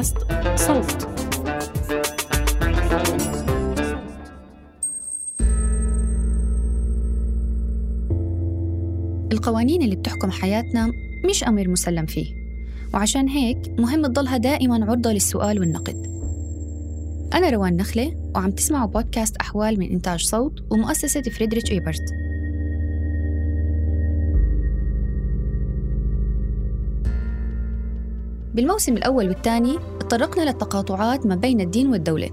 [0.00, 0.16] بودكاست
[0.56, 1.08] صوت.
[9.32, 10.90] القوانين اللي بتحكم حياتنا
[11.30, 12.26] مش أمر مسلم فيه
[12.94, 16.06] وعشان هيك مهم تضلها دائما عرضة للسؤال والنقد.
[17.34, 22.19] أنا روان نخلة وعم تسمعوا بودكاست أحوال من إنتاج صوت ومؤسسة فريدريتش إيبرت.
[28.54, 32.30] بالموسم الأول والثاني تطرقنا للتقاطعات ما بين الدين والدولة.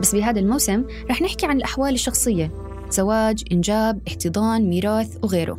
[0.00, 2.52] بس بهذا الموسم رح نحكي عن الأحوال الشخصية
[2.90, 5.58] زواج، إنجاب، احتضان، ميراث وغيره.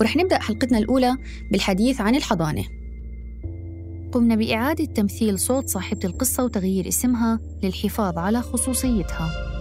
[0.00, 1.16] ورح نبدأ حلقتنا الأولى
[1.50, 2.64] بالحديث عن الحضانة.
[4.12, 9.51] قمنا بإعادة تمثيل صوت صاحبة القصة وتغيير اسمها للحفاظ على خصوصيتها.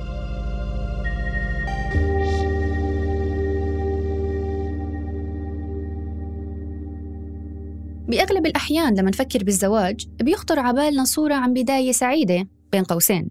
[8.12, 13.30] بأغلب الأحيان لما نفكر بالزواج بيخطر عبالنا صورة عن بداية سعيدة بين قوسين.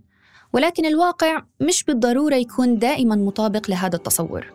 [0.53, 4.53] ولكن الواقع مش بالضرورة يكون دائما مطابق لهذا التصور.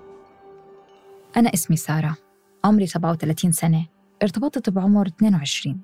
[1.38, 2.18] أنا اسمي سارة.
[2.64, 3.86] عمري 37 سنة.
[4.24, 5.80] ارتبطت بعمر 22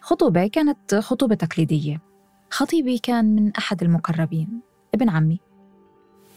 [0.00, 2.00] خطوبة كانت خطوبة تقليدية.
[2.50, 4.60] خطيبي كان من أحد المقربين
[4.94, 5.40] ابن عمي.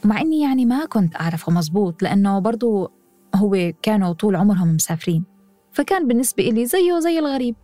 [0.03, 2.91] مع إني يعني ما كنت أعرفه مزبوط لأنه برضو
[3.35, 5.34] هو كانوا طول عمرهم مسافرين.
[5.75, 7.55] فكان بالنسبة إلي زيه زي الغريب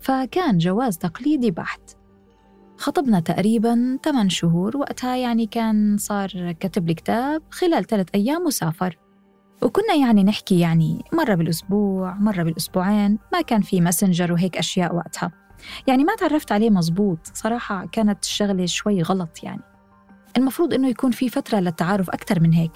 [0.00, 1.80] فكان جواز تقليدي بحت.
[2.78, 8.98] خطبنا تقريبا 8 شهور وقتها يعني كان صار كتب لي كتاب خلال ثلاث أيام وسافر.
[9.62, 15.32] وكنا يعني نحكي يعني مرة بالأسبوع مرة بالأسبوعين ما كان في ماسنجر وهيك أشياء وقتها.
[15.86, 19.62] يعني ما تعرفت عليه مزبوط صراحة كانت الشغلة شوي غلط يعني.
[20.36, 22.72] المفروض إنه يكون في فترة للتعارف أكثر من هيك.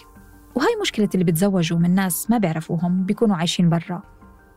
[0.54, 4.02] وهاي مشكلة اللي بتزوجوا من ناس ما بيعرفوهم بيكونوا عايشين برا.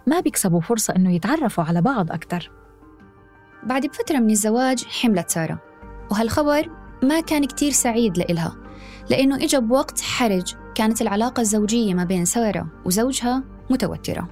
[0.07, 2.51] ما بيكسبوا فرصة إنه يتعرفوا على بعض أكثر
[3.63, 5.59] بعد بفترة من الزواج حملت سارة
[6.11, 6.69] وهالخبر
[7.03, 8.55] ما كان كتير سعيد لإلها
[9.09, 14.29] لأنه إجا بوقت حرج كانت العلاقة الزوجية ما بين سارة وزوجها متوترة.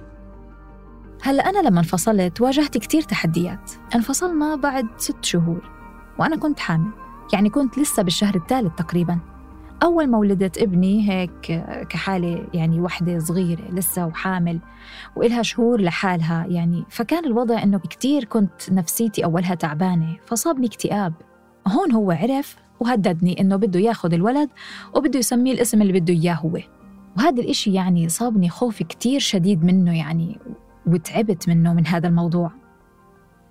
[1.22, 3.70] هلا أنا لما انفصلت واجهت كتير تحديات.
[3.94, 5.70] انفصلنا بعد ست شهور
[6.18, 6.90] وأنا كنت حامل
[7.32, 9.33] يعني كنت لسه بالشهر الثالث تقريبا.
[9.82, 14.58] أول ما ولدت ابني هيك كحالة يعني وحدة صغيرة لسه وحامل
[15.16, 21.12] وإلها شهور لحالها يعني فكان الوضع إنه كتير كنت نفسيتي أولها تعبانة فصابني اكتئاب.
[21.68, 24.50] هون هو عرف وهددني إنه بده ياخذ الولد
[24.94, 26.58] وبده يسميه الاسم اللي بده إياه هو.
[27.16, 30.38] وهذا الإشي يعني صابني خوف كتير شديد منه يعني
[30.86, 32.50] وتعبت منه من هذا الموضوع.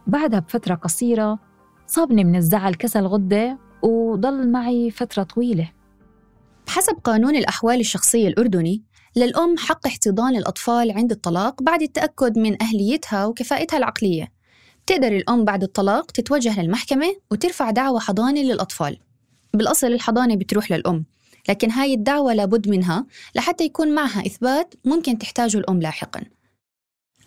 [0.08, 1.40] بعدها بفترة قصيرة
[1.88, 5.70] صابني من الزعل كسل غدة وضل معي فترة طويلة.
[6.74, 8.84] بحسب قانون الأحوال الشخصية الأردني
[9.16, 14.32] للأم حق احتضان الأطفال عند الطلاق بعد التأكد من أهليتها وكفاءتها العقلية.
[14.88, 18.98] تقدر الأم بعد الطلاق تتوجه للمحكمة وترفع دعوى حضانة للأطفال.
[19.54, 21.06] بالأصل الحضانة بتروح للأم
[21.50, 23.06] لكن هاي الدعوة لابد منها
[23.36, 26.22] لحتى يكون معها إثبات ممكن تحتاجه الأم لاحقاً.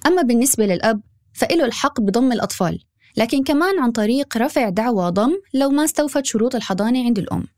[0.06, 1.00] أما بالنسبة للأب
[1.34, 2.80] فإله الحق بضم الأطفال
[3.16, 7.55] لكن كمان عن طريق رفع دعوى ضم لو ما استوفت شروط الحضانة عند الأم.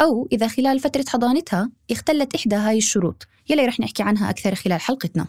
[0.00, 3.26] أو إذا خلال فترة حضانتها اختلت إحدى هاي الشروط.
[3.50, 5.26] يلي رح نحكي عنها أكثر خلال حلقتنا.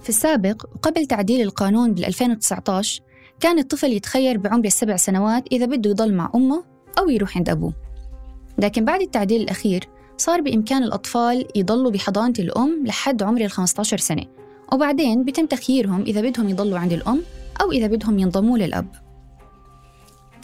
[0.00, 3.00] في السابق وقبل تعديل القانون بال 2019
[3.40, 6.64] كان الطفل يتخير بعمر السبع سنوات إذا بده يضل مع أمه
[6.98, 7.72] أو يروح عند أبوه.
[8.58, 14.24] لكن بعد التعديل الأخير صار بإمكان الأطفال يضلوا بحضانة الأم لحد عمر ال 15 سنة.
[14.72, 17.22] وبعدين بيتم تخييرهم إذا بدهم يضلوا عند الأم
[17.60, 19.03] أو إذا بدهم ينضموا للأب.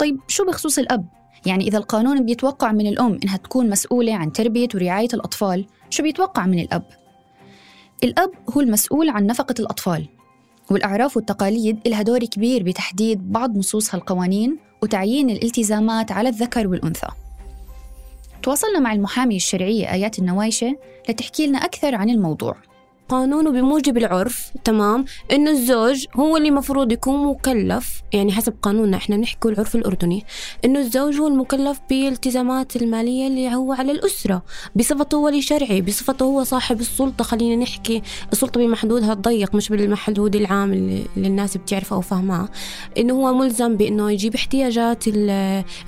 [0.00, 1.06] طيب شو بخصوص الأب؟
[1.46, 6.46] يعني إذا القانون بيتوقع من الأم إنها تكون مسؤولة عن تربية ورعاية الأطفال شو بيتوقع
[6.46, 6.82] من الأب؟
[8.04, 10.08] الأب هو المسؤول عن نفقة الأطفال
[10.70, 17.08] والأعراف والتقاليد لها دور كبير بتحديد بعض نصوص هالقوانين وتعيين الالتزامات على الذكر والأنثى
[18.42, 20.76] تواصلنا مع المحامية الشرعية آيات النوايشة
[21.08, 22.56] لتحكي لنا أكثر عن الموضوع
[23.10, 29.16] قانونه بموجب العرف تمام؟ إنه الزوج هو اللي مفروض يكون مكلف يعني حسب قانوننا إحنا
[29.16, 30.24] بنحكي العرف الأردني
[30.64, 34.42] إنه الزوج هو المكلف بالالتزامات المالية اللي هو على الأسرة
[34.76, 38.02] بصفته ولي شرعي بصفته هو صاحب السلطة خلينا نحكي
[38.32, 42.48] السلطة بمحدودها الضيق مش بالمحدود العام اللي الناس بتعرفه أو فاهماه.
[42.98, 45.04] إنه هو ملزم بإنه يجيب احتياجات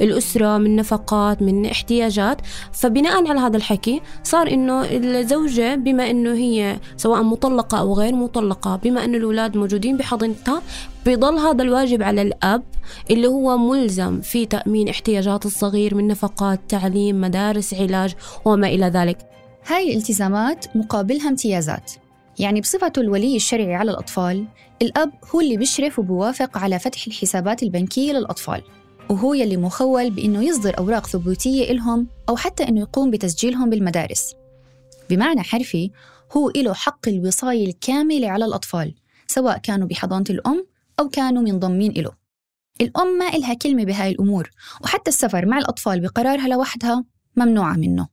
[0.01, 2.41] الأسرة من نفقات من احتياجات.
[2.73, 8.15] فبناء على هذا الحكي صار إنه الزوجة بما إنه هي سواء سواء مطلقة أو غير
[8.15, 8.77] مطلقة.
[8.77, 10.63] بما أن الأولاد موجودين بحضنتها
[11.05, 12.63] بيضل هذا الواجب على الأب
[13.11, 18.15] اللي هو ملزم في تأمين احتياجات الصغير من نفقات تعليم مدارس علاج
[18.45, 19.19] وما إلى ذلك.
[19.67, 21.93] هاي الالتزامات مقابلها امتيازات.
[22.39, 24.45] يعني بصفته الولي الشرعي على الأطفال
[24.83, 28.63] الأب هو اللي بيشرف وبوافق على فتح الحسابات البنكية للأطفال.
[29.11, 34.35] وهو يلي مخول بإنه يصدر أوراق ثبوتية إلهم أو حتى إنه يقوم بتسجيلهم بالمدارس.
[35.11, 35.91] بمعنى حرفي
[36.37, 38.95] هو له حق الوصاية الكاملة على الأطفال
[39.27, 40.67] سواء كانوا بحضانة الأم
[41.01, 42.23] أو كانوا منضمين له
[42.81, 44.51] الأم ما إلها كلمة بهاي الأمور
[44.85, 47.05] وحتى السفر مع الأطفال بقرارها لوحدها
[47.37, 48.09] ممنوعة منه.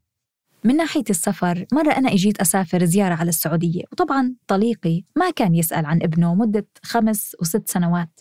[0.64, 5.86] من ناحية السفر مرة أنا إجيت أسافر زيارة على السعودية وطبعا طليقي ما كان يسأل
[5.86, 8.20] عن ابنه مدة خمس وست سنوات.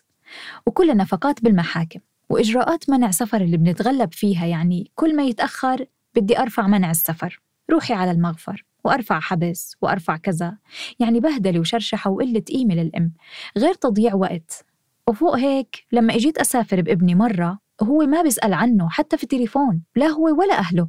[0.67, 2.01] وكل النفقات بالمحاكم
[2.31, 5.87] وإجراءات منع سفر اللي بنتغلب فيها يعني كل ما يتأخر
[6.17, 7.41] بدي أرفع منع السفر.
[7.71, 8.65] روحي على المغفر.
[8.89, 10.59] وأرفع حبس وأرفع كذا.
[10.99, 13.13] يعني بهدلة وشرشحة وقلة قيمة للأم.
[13.59, 14.65] غير تضييع وقت.
[15.09, 20.07] وفوق هيك لما إجيت أسافر بابني مرة هو ما بيسأل عنه حتى في التليفون لا
[20.07, 20.89] هو ولا أهله.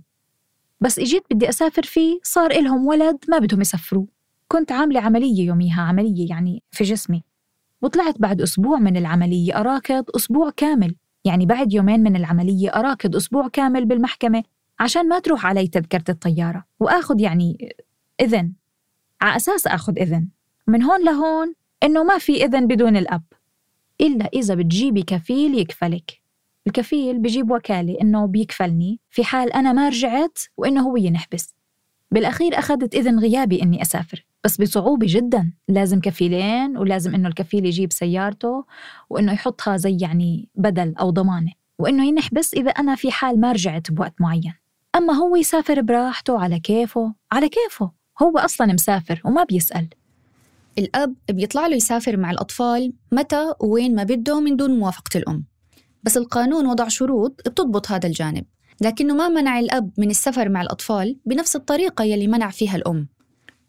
[0.82, 4.06] بس إجيت بدي أسافر فيه صار إلهم ولد ما بدهم يسافروا
[4.48, 7.24] كنت عاملة عملية يوميها عملية يعني في جسمي.
[7.82, 10.96] وطلعت بعد أسبوع من العملية أراكض أسبوع كامل.
[11.26, 14.44] يعني بعد يومين من العملية أراكض أسبوع كامل بالمحكمة
[14.80, 16.64] عشان ما تروح علي تذكرة الطيارة.
[16.80, 17.76] وآخذ يعني
[18.22, 18.54] إذن.
[19.22, 20.28] على أساس آخذ إذن.
[20.68, 23.24] من هون لهون إنه ما في إذن بدون الأب.
[24.02, 26.22] إلا إذا بتجيبي كفيل يكفلك.
[26.68, 29.00] الكفيل بجيب وكالة إنه بيكفلني.
[29.10, 31.56] في حال أنا ما رجعت وإنه هو ينحبس.
[32.12, 34.26] بالأخير أخذت إذن غيابي إني أسافر.
[34.44, 35.54] بس بصعوبة جدا.
[35.68, 38.66] لازم كفيلين ولازم إنه الكفيل يجيب سيارته
[39.10, 41.52] وإنه يحطها زي يعني بدل أو ضمانة.
[41.80, 44.54] وإنه ينحبس إذا أنا في حال ما رجعت بوقت معين.
[44.96, 47.14] أما هو يسافر براحته على كيفه.
[47.32, 47.99] على كيفه.
[48.22, 49.88] هو أصلا مسافر وما بيسأل.
[50.78, 55.46] الأب بيطلع له يسافر مع الأطفال متى ووين ما بده من دون موافقة الأم.
[56.04, 58.46] بس القانون وضع شروط بتضبط هذا الجانب
[58.82, 63.08] لكنه ما منع الأب من السفر مع الأطفال بنفس الطريقة يلي منع فيها الأم.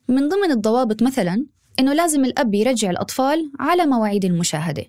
[0.08, 1.46] من ضمن الضوابط مثلا
[1.80, 4.84] إنه لازم الأب يرجع الأطفال على مواعيد المشاهدة.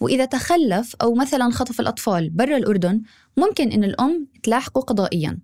[0.00, 3.02] وإذا تخلف أو مثلا خطف الأطفال برا الأردن
[3.36, 5.38] ممكن إن الأم تلاحقه قضائيا.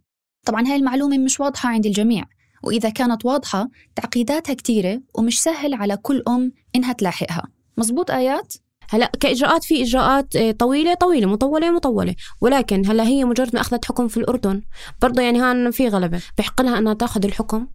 [0.44, 2.24] طبعا هاي المعلومة مش واضحة عند الجميع.
[2.62, 7.42] وإذا كانت واضحة تعقيداتها كتيرة ومش سهل على كل أم إنها تلاحقها.
[7.78, 8.54] مزبوط آيات؟
[8.90, 12.14] هلا كإجراءات في إجراءات آه، طويلة طويلة مطولة مطولة.
[12.40, 14.62] ولكن هلا هي مجرد ما أخذت حكم في الأردن.
[15.02, 16.20] برضه يعني هان في غلبة.
[16.38, 17.66] بحق لها أنها تأخذ الحكم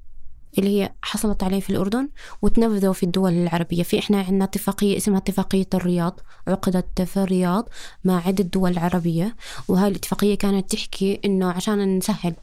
[0.57, 2.09] اللي هي حصلت عليه في الأردن
[2.41, 3.83] وتنفذه في الدول العربية.
[3.83, 7.69] في إحنا عندنا اتفاقية اسمها اتفاقية الرياض عقدت في الرياض
[8.03, 9.35] مع عدة دول عربية.
[9.67, 12.33] وهاي الاتفاقية كانت تحكي إنه عشان نسهل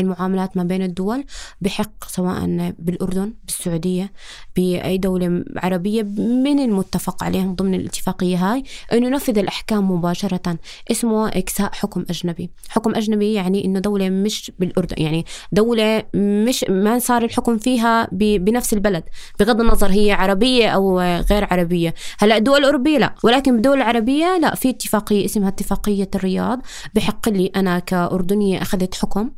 [0.00, 1.24] المعاملات ما بين الدول
[1.60, 4.12] بحق سواء بالأردن بالسعودية
[4.56, 10.58] بأي دولة عربية من المتفق عليهم ضمن الاتفاقية هاي أنه ينفذ الأحكام مباشرة.
[10.90, 12.50] اسمه إكساء حكم أجنبي.
[12.68, 18.72] حكم أجنبي يعني أنه دولة مش بالأردن يعني دولة مش ما صار الحكم فيها بنفس
[18.72, 19.04] البلد
[19.40, 21.94] بغض النظر هي عربية أو غير عربية.
[22.18, 26.60] هلأ الدول الأوروبية لا ولكن بالدول العربية لا في اتفاقية اسمها اتفاقية الرياض
[26.94, 29.30] بحق لي أنا كأردنية أخذت حكم.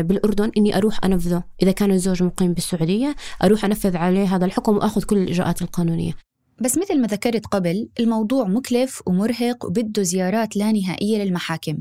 [0.00, 1.42] بالأردن إني أروح أنفذه.
[1.62, 6.12] إذا كان الزوج مقيم بالسعودية أروح أنفذ عليه هذا الحكم وأخذ كل الإجراءات القانونية.
[6.60, 11.78] بس مثل ما ذكرت قبل الموضوع مكلف ومرهق وبده زيارات لا نهائية للمحاكم.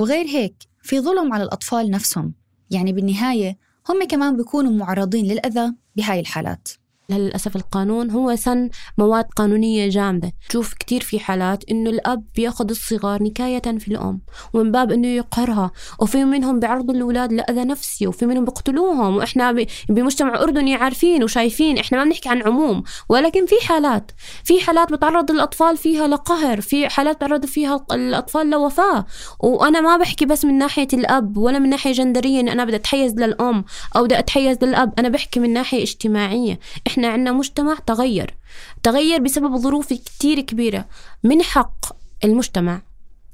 [0.00, 2.34] وغير هيك في ظلم على الأطفال نفسهم.
[2.70, 3.58] يعني بالنهاية
[3.88, 6.68] هم كمان بيكونوا معرضين للأذى بهاي الحالات.
[7.18, 10.32] للأسف القانون هو سن مواد قانونية جامدة.
[10.48, 14.20] تشوف كتير في حالات إنه الأب بيأخذ الصغار نكاية في الأم
[14.52, 20.42] ومن باب إنه يقهرها وفي منهم بيعرضوا الأولاد لأذى نفسي وفي منهم بيقتلوهم وإحنا بمجتمع
[20.42, 22.82] أردني عارفين وشايفين إحنا ما بنحكي عن عموم.
[23.08, 24.10] ولكن في حالات
[24.44, 29.06] في حالات بتعرض الأطفال فيها لقهر في حالات بتعرض فيها الأطفال لوفاة.
[29.40, 33.14] وأنا ما بحكي بس من ناحية الأب ولا من ناحية جندرية إن أنا بدي أتحيز
[33.14, 33.64] للأم
[33.96, 36.58] أو بدي أتحيز للأب أنا بحكي من ناحية اجتماعية.
[36.86, 38.36] إحنا إحنا عندنا مجتمع تغير
[38.82, 40.88] تغير بسبب ظروف كتير كبيرة.
[41.24, 41.86] من حق
[42.24, 42.82] المجتمع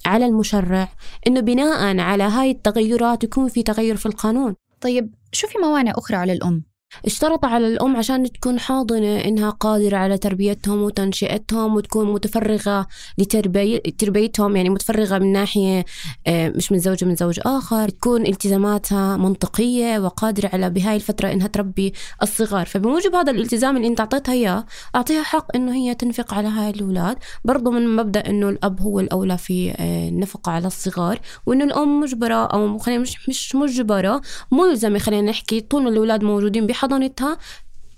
[0.06, 0.88] على المشرع
[1.26, 4.54] إنه بناء على هاي التغيرات يكون في تغير في القانون.
[4.80, 6.64] طيب شو في موانع أخرى على الأم؟
[7.04, 12.86] اشترط على الأم عشان تكون حاضنة إنها قادرة على تربيتهم وتنشئتهم وتكون متفرغة
[13.18, 15.84] لتربيتهم يعني متفرغة من ناحية
[16.26, 21.46] آه، مش من زوج من زوج آخر تكون التزاماتها منطقية وقادرة على بهاي الفترة إنها
[21.46, 22.66] تربي الصغار.
[22.66, 24.64] فبموجب هذا الالتزام اللي أنت أعطيتها إياه
[24.96, 27.16] أعطيها حق إنه هي تنفق على هاي الأولاد.
[27.44, 32.46] برضو من مبدأ إنه الأب هو الأولى في آه، النفقة على الصغار وإنه الأم مجبرة
[32.46, 34.20] أو خلينا مش مش مجبرة
[34.52, 37.38] ملزمة خلينا نحكي طول ما الأولاد موجودين حضانتها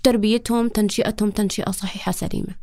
[0.03, 2.55] تربيتهم تنشئتهم تنشئة صحيحة سليمة.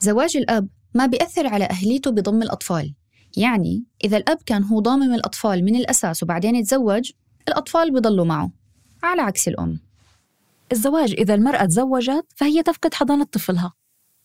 [0.00, 2.94] زواج الأب ما بيأثر على أهليته بضم الأطفال.
[3.36, 7.12] يعني إذا الأب كان هو ضامم الأطفال من الأساس وبعدين يتزوج
[7.48, 8.50] الأطفال بيضلوا معه
[9.02, 9.80] على عكس الأم.
[10.72, 13.72] الزواج إذا المرأة تزوجت فهي تفقد حضانة طفلها.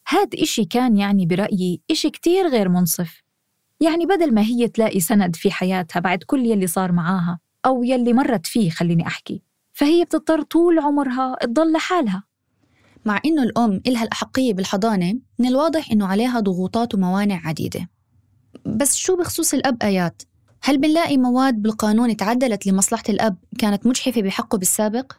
[0.10, 3.24] هاد إشي كان يعني برأيي إشي كتير غير منصف.
[3.80, 8.14] يعني بدل ما هي تلاقي سند في حياتها بعد كل يلي صار معاها أو يلي
[8.14, 9.42] مرت فيه خليني أحكي.
[9.78, 12.24] فهي بتضطر طول عمرها تضل لحالها
[13.06, 17.90] مع إنه الأم إلها الأحقية بالحضانة من الواضح إنه عليها ضغوطات وموانع عديدة
[18.66, 20.22] بس شو بخصوص الأب آيات؟
[20.62, 25.14] هل بنلاقي مواد بالقانون تعدلت لمصلحة الأب كانت مجحفة بحقه بالسابق؟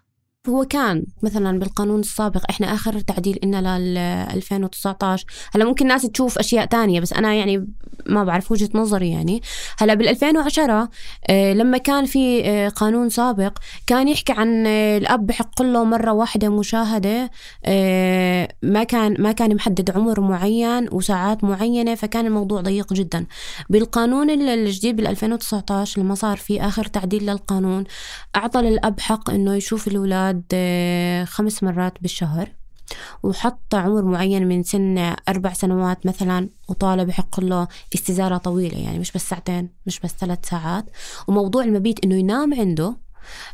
[0.46, 3.98] هو كان مثلا بالقانون السابق إحنا آخر تعديل لنا لل
[4.36, 7.66] 2019 هلا ممكن الناس تشوف أشياء تانية بس أنا يعني
[8.06, 9.42] ما بعرف وجهة نظري يعني.
[9.78, 10.88] هلا بال 2010
[11.30, 16.12] آه، لما كان في آه، قانون سابق كان يحكي عن آه، الأب بحق له مرة
[16.12, 17.30] واحدة مشاهدة
[18.62, 23.26] ما كان ما كان محدد عمر معين وساعات معينة فكان الموضوع ضيق جدا.
[23.70, 27.84] بالقانون الجديد بال 2019 لما صار في آخر تعديل للقانون
[28.36, 32.48] أعطى للأب حق إنه يشوف الأولاد بعد خمس مرات بالشهر
[33.22, 39.12] وحط عمر معين من سن أربع سنوات مثلا وطالب بحق له استزارة طويلة يعني مش
[39.12, 40.84] بس ساعتين مش بس ثلاث ساعات.
[41.28, 42.96] وموضوع المبيت إنه ينام عنده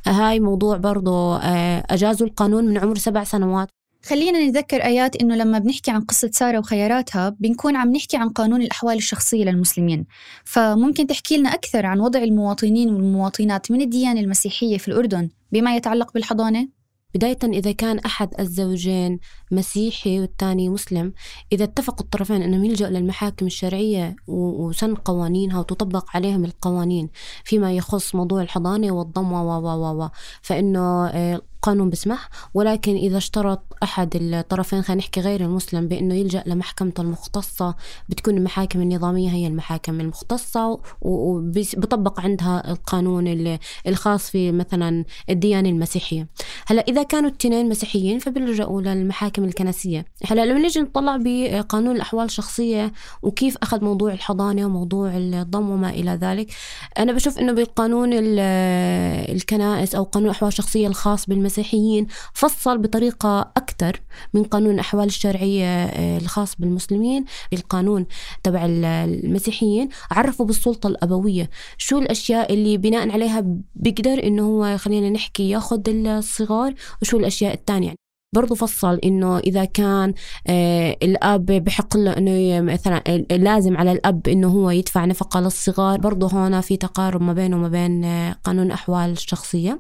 [0.07, 3.69] هاي موضوع برضه آه، أجازوا القانون من عمر سبع سنوات.
[4.05, 8.63] خلينا نتذكر آيات إنه لما بنحكي عن قصة سارة وخياراتها بنكون عم نحكي عن قانون
[8.63, 10.07] الأحوال الشخصية للمسلمين.
[10.45, 16.13] فممكن تحكي لنا أكثر عن وضع المواطنين والمواطنات من الديانة المسيحية في الأردن؟ بما يتعلق
[16.15, 16.69] بالحضانة؟
[17.15, 19.19] بداية إذا كان أحد الزوجين
[19.51, 21.13] مسيحي والثاني مسلم
[21.53, 27.11] إذا اتفقوا الطرفين أنهم يلجأوا للمحاكم الشرعية وسن قوانينها وتطبق عليهم القوانين
[27.45, 30.09] فيما يخص موضوع الحضانة والضم و و و
[30.43, 36.43] فإنه آه، القانون بسمح ولكن إذا اشترط أحد الطرفين خلينا نحكي غير المسلم بأنه يلجأ
[36.47, 37.75] لمحكمته المختصة
[38.09, 46.29] بتكون المحاكم النظامية هي المحاكم المختصة وبطبق عندها القانون الخاص في مثلا الديانة المسيحية.
[46.67, 50.05] هلأ إذا كانوا الاثنين مسيحيين فبيلجأوا للمحاكم الكنسية.
[50.25, 52.93] هلأ لما نيجي نطلع بقانون الأحوال الشخصية
[53.23, 56.53] وكيف أخذ موضوع الحضانة وموضوع الضم وما إلى ذلك
[56.99, 64.01] أنا بشوف إنه بالقانون الكنائس أو قانون الأحوال الشخصية الخاص بالمسيحية المسيحيين فصل بطريقة أكثر
[64.35, 68.07] من قانون الأحوال الشرعية آه، الخاص بالمسلمين القانون
[68.43, 69.89] تبع المسيحيين.
[70.11, 71.51] عرفوا بالسلطة الأبوية.
[71.79, 73.45] شو الأشياء اللي بناء عليها
[73.75, 78.04] بيقدر إنه هو خلينا نحكي ياخذ الصغار وشو الأشياء الثانية؟
[78.35, 80.15] برضو فصل إنه إذا كان
[80.47, 86.01] آه الأب بحق له إنه مثلا آه، لازم على الأب إنه هو يدفع نفقة للصغار.
[86.01, 89.79] برضو هون في تقارب ما بينه وما بين آه، قانون الاحوال الشخصية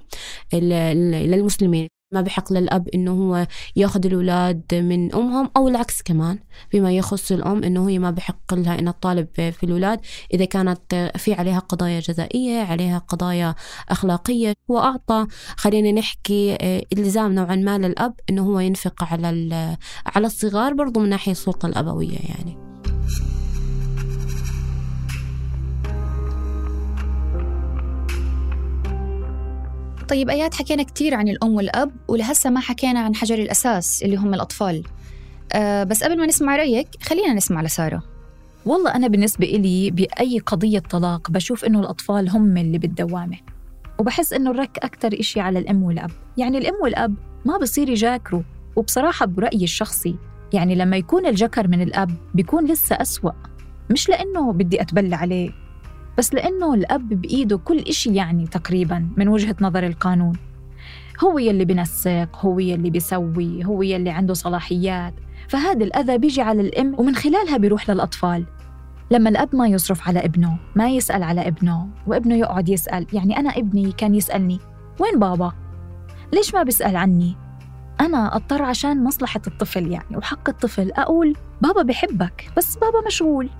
[0.52, 1.88] للمسلمين.
[2.14, 6.38] ما بحق للأب إنه هو ياخذ الأولاد من أمهم أو العكس كمان.
[6.70, 10.00] فيما يخص الأم إنه هي ما بحق لها إنها تطالب في الأولاد
[10.34, 13.54] إذا كانت في عليها قضايا جزائية عليها قضايا
[13.88, 14.54] أخلاقية.
[14.68, 21.00] وأعطى خلينا نحكي آه، إلزام نوعا ما للأب إنه هو ينفق على على الصغار برضو
[21.00, 22.63] من ناحية السلطة الأبوية يعني.
[30.14, 34.34] طيب آيات حكينا كتير عن الأم والأب ولهسه ما حكينا عن حجر الأساس اللي هم
[34.34, 34.82] الأطفال.
[35.52, 38.02] أه بس قبل ما نسمع رأيك خلينا نسمع لسارة.
[38.66, 43.36] والله أنا بالنسبة إلي بأي قضية طلاق بشوف إنه الأطفال هم اللي بالدوامة
[43.98, 46.10] وبحس إنه الرك أكتر إشي على الأم والأب.
[46.36, 48.42] يعني الأم والأب ما بصير يجاكروا
[48.76, 50.16] وبصراحة برأيي الشخصي
[50.52, 53.32] يعني لما يكون الجكر من الأب بيكون لسه أسوأ.
[53.90, 55.63] مش لأنه بدي أتبلى عليه
[56.18, 60.36] بس لأنه الأب بإيده كل إشي يعني تقريبا من وجهة نظر القانون
[61.24, 65.14] هو يلي بنسق هو يلي بيسوي هو يلي عنده صلاحيات
[65.48, 68.44] فهذا الأذى بيجي على الأم ومن خلالها بيروح للأطفال
[69.10, 73.50] لما الأب ما يصرف على ابنه ما يسأل على ابنه وابنه يقعد يسأل يعني أنا
[73.50, 74.58] ابني كان يسألني
[75.00, 75.52] وين بابا؟
[76.32, 77.36] ليش ما بيسأل عني؟
[78.00, 83.50] أنا أضطر عشان مصلحة الطفل يعني وحق الطفل أقول بابا بحبك بس بابا مشغول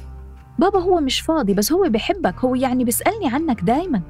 [0.59, 4.01] بابا هو مش فاضي بس هو بحبك هو يعني بيسألني عنك دايما.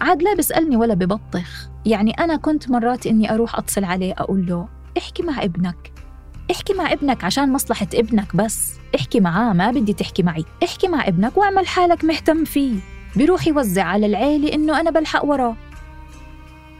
[0.00, 1.68] عاد لا بيسألني ولا ببطخ.
[1.86, 4.68] يعني أنا كنت مرات إني أروح أتصل عليه أقول له
[4.98, 5.92] احكي مع ابنك
[6.50, 11.08] احكي مع ابنك عشان مصلحة ابنك بس احكي معاه ما بدي تحكي معي احكي مع
[11.08, 12.74] ابنك واعمل حالك مهتم فيه.
[13.16, 15.56] بيروح يوزع على العيلة إنه أنا بلحق وراه.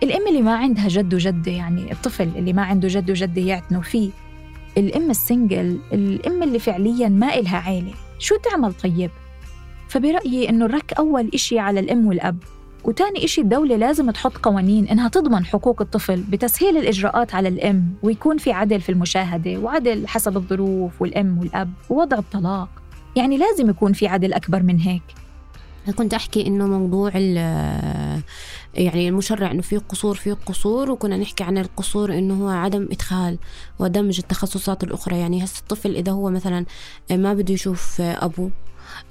[0.02, 4.10] الأم اللي ما عندها جد وجدة يعني الطفل اللي ما عنده جد وجدة يعتنوا فيه.
[4.78, 7.94] الأم السنجل الأم اللي فعليا ما إلها عيلة.
[8.22, 9.10] شو تعمل طيب؟
[9.88, 12.36] فبرأيي إنه الرك أول إشي على الأم والأب
[12.84, 18.38] وتاني إشي الدولة لازم تحط قوانين إنها تضمن حقوق الطفل بتسهيل الإجراءات على الأم ويكون
[18.38, 22.68] في عدل في المشاهدة وعدل حسب الظروف والأم والأب ووضع الطلاق
[23.16, 25.02] يعني لازم يكون في عدل أكبر من هيك
[25.96, 27.12] كنت أحكي إنه موضوع
[28.74, 33.38] يعني المشرع إنه في قصور في قصور وكنا نحكي عن القصور إنه هو عدم إدخال
[33.78, 35.18] ودمج التخصصات الأخرى.
[35.18, 36.64] يعني هسه الطفل إذا هو مثلا
[37.10, 38.50] ما بده يشوف أبوه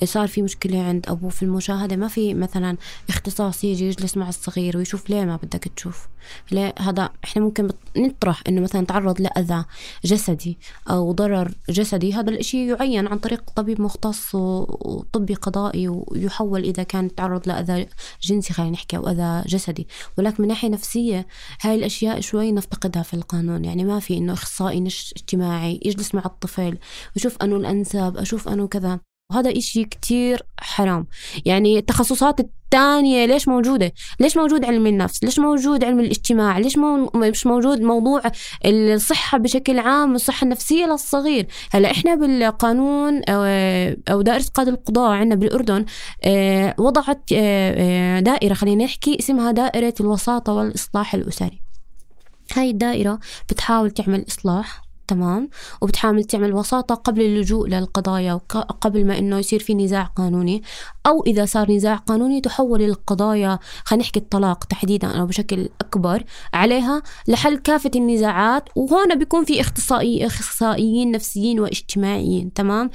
[0.03, 2.77] صار في مشكلة عند أبوه في المشاهدة ما في مثلا
[3.09, 6.07] اختصاص يجي يجلس مع الصغير ويشوف ليه ما بدك تشوف.
[6.51, 9.65] ليه هذا إحنا ممكن نطرح إنه مثلا تعرض لأذى
[10.05, 10.57] جسدي
[10.89, 12.13] أو ضرر جسدي.
[12.13, 17.87] هذا الإشي يعين عن طريق طبيب مختص وطبي قضائي ويحول إذا كان تعرض لأذى
[18.21, 19.87] جنسي خلينا نحكي أو أذى جسدي.
[20.17, 21.27] ولكن من ناحية نفسية
[21.61, 23.65] هاي الأشياء شوي نفتقدها في القانون.
[23.65, 26.77] يعني ما في إنه إخصائي اجتماعي يجلس مع الطفل
[27.15, 29.10] ويشوف أنه الأنسب أشوف أنه كذا.
[29.31, 31.07] وهذا إشي كتير حرام.
[31.45, 37.11] يعني التخصصات الثانية ليش موجودة؟ ليش موجود علم النفس؟ ليش موجود علم الاجتماع؟ ليش مو
[37.15, 38.21] مش موجود موضوع
[38.65, 43.21] الصحة بشكل عام والصحة النفسية للصغير؟ هلا إحنا بالقانون
[44.09, 45.85] أو دائرة قاضي القضاء عندنا بالأردن
[46.23, 51.61] آه، وضعت آه، آه، دائرة خلينا نحكي اسمها دائرة الوساطة والإصلاح الأسري.
[52.55, 53.19] هاي الدائرة
[53.49, 54.80] بتحاول تعمل إصلاح
[55.11, 55.49] تمام
[55.81, 60.63] وبتحاول تعمل وساطة قبل اللجوء للقضايا وقبل ما إنه يصير في نزاع قانوني.
[61.05, 67.01] أو إذا صار نزاع قانوني تحول القضايا خلينا نحكي الطلاق تحديدا أو بشكل أكبر عليها
[67.27, 68.69] لحل كافة النزاعات.
[68.75, 72.89] وهون بيكون في اختصائي إخصائيين نفسيين واجتماعيين تمام؟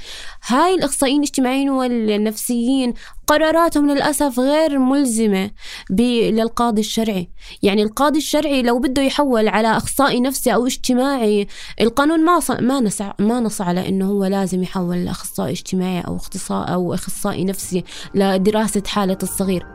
[0.47, 2.93] هاي الإخصائيين الاجتماعيين والنفسيين
[3.27, 5.51] قراراتهم للأسف غير ملزمة
[5.89, 7.29] للقاضي الشرعي.
[7.63, 11.47] يعني القاضي الشرعي لو بده يحول على أخصائي نفسي أو اجتماعي
[11.81, 16.73] القانون ما ما نص ما نص على إنه هو لازم يحول لأخصائي اجتماعي أو اختصائي
[16.73, 17.83] أو أخصائي نفسي
[18.15, 19.65] لدراسة حالة الصغير.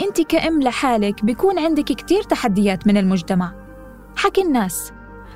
[0.00, 3.52] أنت كأم لحالك بيكون عندك كتير تحديات من المجتمع.
[4.16, 4.92] حكي الناس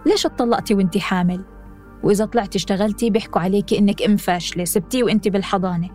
[0.07, 1.60] ليش اتطلقتي وأنت حامل؟
[2.03, 5.89] وإذا طلعتي اشتغلتي بيحكوا عليكي إنك أم فاشلة سبتيه وإنت بالحضانة.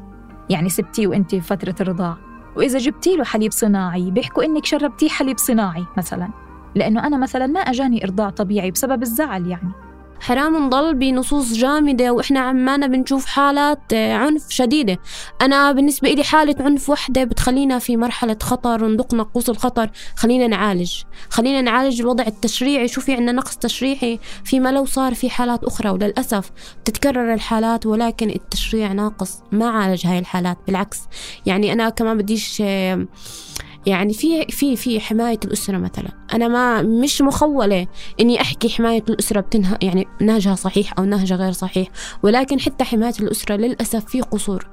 [0.50, 2.18] يعني سبتيه وإنت في فترة الرضاعة
[2.56, 6.30] وإذا جبتي له حليب صناعي بيحكوا إنك شربتيه حليب صناعي مثلا.
[6.76, 9.72] لأنه أنا مثلا ما أجاني إرضاع طبيعي بسبب الزعل يعني.
[10.20, 14.98] حرام نضل بنصوص جامدة وإحنا عمانا بنشوف حالات آه، عنف شديدة.
[15.42, 19.90] أنا بالنسبة إلي حالة عنف وحدة بتخلينا في مرحلة خطر وندق نقوص الخطر.
[20.16, 20.94] خلينا نعالج.
[21.30, 22.88] خلينا نعالج الوضع التشريعي.
[22.88, 26.52] شو في عندنا نقص تشريعي فيما لو صار في حالات أخرى وللأسف
[26.86, 29.40] تتكرر الحالات ولكن التشريع ناقص.
[29.52, 31.00] ما عالج هاي الحالات بالعكس.
[31.46, 33.06] يعني أنا كمان بديش آه،
[33.86, 36.10] يعني في في في حماية الأسرة مثلا.
[36.34, 37.88] أنا ما مش مخولة
[38.20, 41.88] إني أحكي حماية الأسرة بتنهى يعني نهجها صحيح أو نهجها غير صحيح
[42.24, 44.68] ولكن حتى حماية الأسرة للأسف في قصور.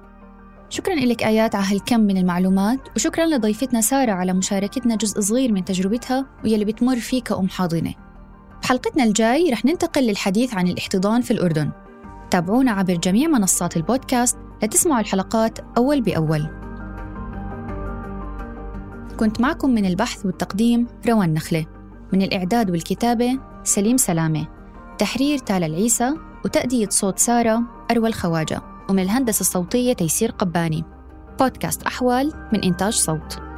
[0.70, 5.64] شكرا لك آيات على هالكم من المعلومات وشكرا لضيفتنا سارة على مشاركتنا جزء صغير من
[5.64, 7.94] تجربتها ويلي بتمر فيه كأم حاضنة.
[8.62, 11.70] بحلقتنا الجاي رح ننتقل للحديث عن الاحتضان في الأردن.
[12.31, 16.62] تابعونا عبر جميع منصات البودكاست لتسمعوا الحلقات أول بأول.
[19.16, 21.66] كنت معكم من البحث والتقديم روان نخلة.
[22.12, 24.46] من الإعداد والكتابة سليم سلامة.
[24.98, 26.11] تحرير تالا العيسى
[26.44, 28.61] وتأدية صوت سارة أروى الخواجة.
[28.88, 30.85] ومن الهندسة الصوتية تيسير قباني.
[31.40, 33.51] بودكاست أحوال من إنتاج صوت.